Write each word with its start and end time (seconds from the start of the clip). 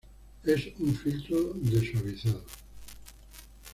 Es 0.43 0.67
un 0.79 0.95
filtro 0.95 1.53
de 1.53 1.79
suavizado. 1.91 2.43